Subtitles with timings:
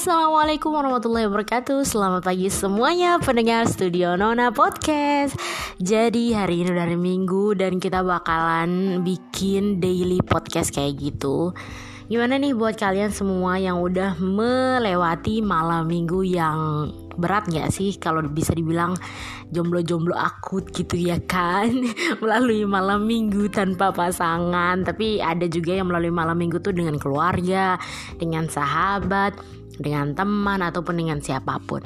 [0.00, 1.84] Assalamualaikum warahmatullahi wabarakatuh.
[1.84, 5.36] Selamat pagi semuanya pendengar Studio Nona Podcast.
[5.76, 11.52] Jadi hari ini udah hari Minggu Dan kita bakalan bikin daily podcast kayak gitu.
[12.08, 16.88] Gimana nih buat kalian semua yang udah melewati malam minggu yang
[17.20, 17.92] berat gak sih?
[18.00, 18.96] Kalau bisa dibilang
[19.52, 21.76] jomblo-jomblo akut gitu ya kan?
[22.24, 24.80] Melalui malam minggu tanpa pasangan.
[24.80, 27.76] Tapi ada juga yang melalui malam minggu tuh dengan keluarga
[28.16, 31.80] dengan sahabat dengan teman ataupun dengan siapa pun.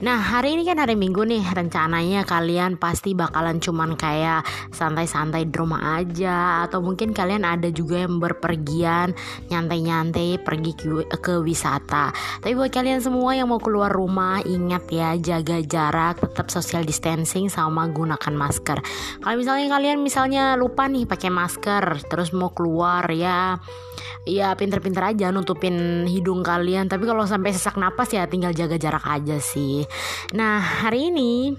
[0.00, 5.54] Nah, hari ini kan hari Minggu nih, rencananya kalian pasti bakalan cuman kayak santai-santai di
[5.58, 9.12] rumah aja atau mungkin kalian ada juga yang berpergian
[9.50, 10.72] nyantai-nyantai pergi
[11.10, 12.14] ke, wisata.
[12.40, 17.50] Tapi buat kalian semua yang mau keluar rumah, ingat ya jaga jarak, tetap social distancing
[17.50, 18.78] sama gunakan masker.
[19.20, 23.58] Kalau misalnya kalian misalnya lupa nih pakai masker, terus mau keluar ya
[24.28, 29.40] ya pinter-pinter aja nutupin hidung kalian tapi kalau sesak napas ya tinggal jaga jarak aja
[29.40, 29.88] sih.
[30.36, 31.56] Nah hari ini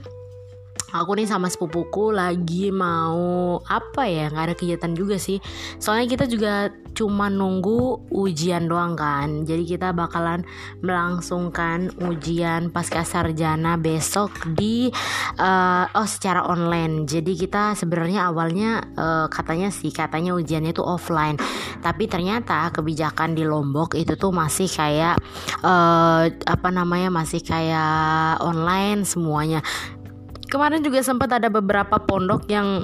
[0.92, 5.40] aku nih sama sepupuku lagi mau apa ya nggak ada kegiatan juga sih.
[5.80, 9.48] Soalnya kita juga cuma nunggu ujian doang kan.
[9.48, 10.44] Jadi kita bakalan
[10.84, 14.92] melangsungkan ujian pasca sarjana besok di
[15.40, 17.08] uh, oh secara online.
[17.08, 21.40] Jadi kita sebenarnya awalnya uh, katanya sih katanya ujiannya itu offline.
[21.82, 25.18] Tapi ternyata kebijakan di Lombok itu tuh masih kayak
[25.64, 29.64] uh, apa namanya masih kayak online semuanya
[30.52, 32.84] kemarin juga sempat ada beberapa pondok yang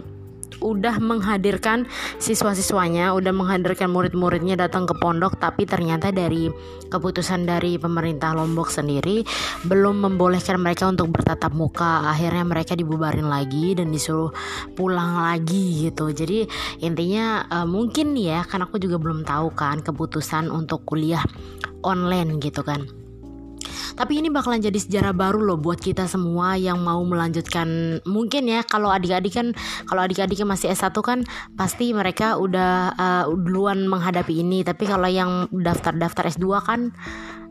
[0.58, 1.86] udah menghadirkan
[2.18, 6.50] siswa-siswanya, udah menghadirkan murid-muridnya datang ke pondok, tapi ternyata dari
[6.88, 9.22] keputusan dari pemerintah Lombok sendiri
[9.70, 12.10] belum membolehkan mereka untuk bertatap muka.
[12.10, 14.34] Akhirnya mereka dibubarin lagi dan disuruh
[14.74, 16.10] pulang lagi gitu.
[16.10, 16.48] Jadi
[16.82, 21.22] intinya uh, mungkin ya, kan aku juga belum tahu kan keputusan untuk kuliah
[21.86, 23.07] online gitu kan.
[23.98, 27.98] Tapi ini bakalan jadi sejarah baru loh buat kita semua yang mau melanjutkan.
[28.06, 29.48] Mungkin ya kalau adik-adik kan
[29.90, 31.26] kalau adik-adiknya masih S1 kan
[31.58, 34.62] pasti mereka udah uh, duluan menghadapi ini.
[34.62, 36.94] Tapi kalau yang daftar-daftar S2 kan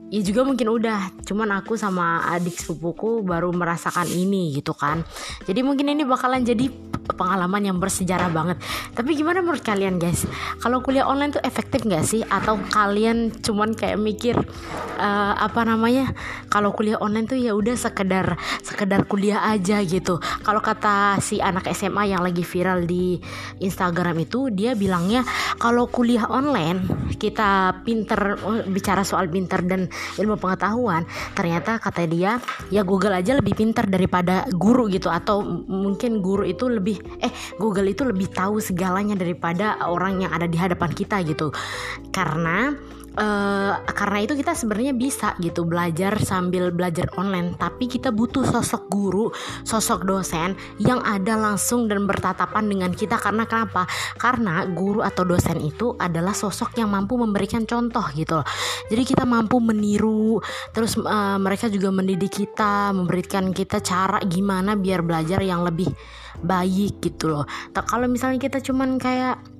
[0.07, 1.19] ya juga mungkin udah.
[1.27, 5.03] Cuman aku sama adik sepupuku baru merasakan ini gitu kan.
[5.45, 6.71] Jadi mungkin ini bakalan jadi
[7.15, 8.59] pengalaman yang bersejarah banget.
[8.97, 10.27] Tapi gimana menurut kalian guys?
[10.59, 12.27] Kalau kuliah online tuh efektif gak sih?
[12.27, 14.37] Atau kalian cuman kayak mikir
[14.99, 16.11] uh, apa namanya?
[16.51, 18.35] Kalau kuliah online tuh ya udah sekedar
[18.65, 20.19] sekedar kuliah aja gitu.
[20.43, 23.19] Kalau kata si anak SMA yang lagi viral di
[23.61, 25.23] Instagram itu dia bilangnya
[25.61, 28.37] kalau kuliah online kita pinter
[28.69, 29.89] bicara soal pinter dan
[30.21, 32.39] ilmu pengetahuan ternyata kata dia
[32.69, 35.13] ya Google aja lebih pinter daripada guru gitu.
[35.13, 40.33] Atau mungkin guru itu lebih lebih eh Google itu lebih tahu segalanya daripada orang yang
[40.33, 41.53] ada di hadapan kita gitu.
[42.13, 42.73] Karena
[43.17, 47.57] Uh, karena itu kita sebenarnya bisa gitu belajar sambil belajar online.
[47.57, 49.33] Tapi kita butuh sosok guru
[49.65, 53.17] sosok dosen yang ada langsung dan bertatapan dengan kita.
[53.17, 53.89] Karena kenapa?
[54.21, 58.47] Karena guru atau dosen itu adalah sosok yang mampu memberikan contoh gitu loh.
[58.93, 60.39] Jadi kita mampu meniru
[60.77, 65.89] terus uh, mereka juga mendidik kita memberikan kita cara gimana biar belajar yang lebih
[66.45, 67.45] baik gitu loh.
[67.73, 69.56] Kalau misalnya kita cuman kayak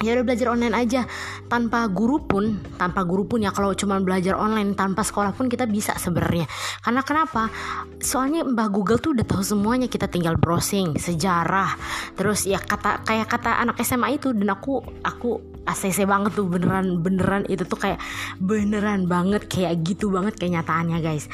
[0.00, 1.04] ya udah belajar online aja.
[1.46, 5.68] Tanpa guru pun tanpa guru pun ya kalau cuma belajar online tanpa sekolah pun kita
[5.68, 6.48] bisa sebenarnya.
[6.80, 7.52] Karena kenapa?
[8.00, 11.76] Soalnya mbah Google tuh udah tahu semuanya kita tinggal browsing sejarah.
[12.14, 17.04] Terus ya kata kayak kata anak SMA itu dan aku aku ACC banget tuh beneran
[17.04, 18.00] beneran itu tuh kayak
[18.40, 21.28] beneran banget kayak gitu banget kenyataannya guys.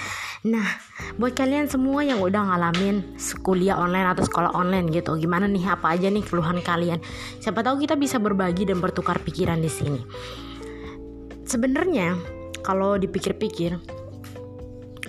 [0.48, 0.66] Nah
[1.20, 5.76] buat kalian semua yang udah ngalamin kuliah online atau sekolah online gitu gimana nih?
[5.76, 6.98] Apa aja nih keluhan kalian?
[7.38, 10.00] Siapa tahu kita bisa berbagi dan bertukar pikiran di sini.
[11.44, 12.16] Sebenarnya
[12.64, 13.76] kalau dipikir-pikir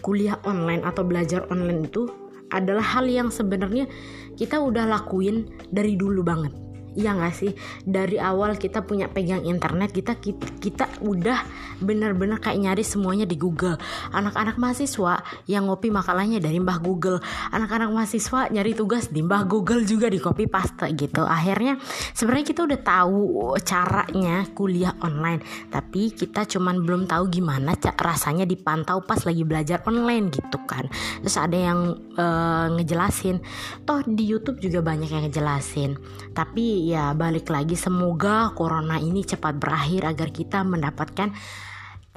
[0.04, 2.12] kuliah online atau belajar online itu
[2.52, 3.88] adalah hal yang sebenarnya
[4.36, 6.67] kita udah lakuin dari dulu banget
[6.98, 7.54] Iya gak sih?
[7.86, 11.46] Dari awal kita punya pegang internet kita kita, kita udah
[11.78, 13.78] bener-bener kayak nyari semuanya di Google.
[14.10, 17.22] Anak-anak mahasiswa yang ngopi makalahnya dari Mbah Google.
[17.54, 21.22] Anak-anak mahasiswa nyari tugas di Mbah Google juga di copy paste gitu.
[21.22, 21.78] Akhirnya
[22.18, 23.22] sebenarnya kita udah tahu
[23.62, 30.34] caranya kuliah online tapi kita cuman belum tahu gimana rasanya dipantau pas lagi belajar online
[30.34, 30.90] gitu kan.
[31.22, 33.38] Terus ada yang uh, ngejelasin.
[33.86, 35.94] Toh di YouTube juga banyak yang ngejelasin.
[36.34, 37.76] Tapi ya balik lagi.
[37.76, 41.36] Semoga corona ini cepat berakhir agar kita mendapatkan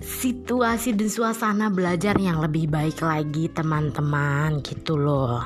[0.00, 4.64] situasi dan suasana belajar yang lebih baik lagi teman-teman.
[4.64, 5.44] Gitu loh.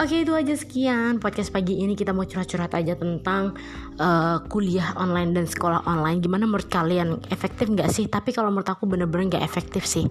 [0.00, 1.92] Oke itu aja sekian podcast pagi ini.
[1.92, 3.52] Kita mau curhat-curhat aja tentang
[4.00, 6.24] uh, kuliah online dan sekolah online.
[6.24, 7.20] Gimana menurut kalian?
[7.28, 8.08] Efektif nggak sih?
[8.08, 10.08] Tapi kalau menurut aku bener-bener nggak efektif sih.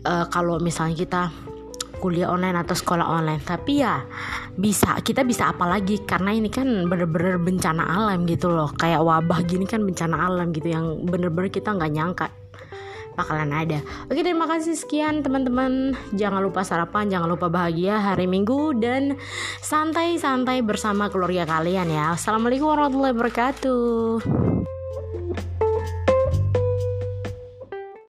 [0.00, 1.22] Uh, kalau misalnya kita
[2.00, 4.00] kuliah online atau sekolah online tapi ya
[4.56, 9.44] bisa kita bisa apa lagi karena ini kan bener-bener bencana alam gitu loh kayak wabah
[9.44, 12.26] gini kan bencana alam gitu yang bener-bener kita nggak nyangka
[13.20, 13.84] bakalan ada.
[14.08, 15.92] Oke, terima kasih sekian teman-teman.
[16.16, 19.20] Jangan lupa sarapan, jangan lupa bahagia hari Minggu dan
[19.60, 22.16] santai-santai bersama keluarga kalian ya.
[22.16, 25.59] Assalamualaikum warahmatullahi wabarakatuh.